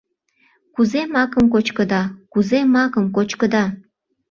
Кузе 0.75 1.01
макым 1.13 1.45
кочкыда, 1.53 2.03
кузе 2.33 2.59
макым 2.73 3.05
кочкыда? 3.15 3.65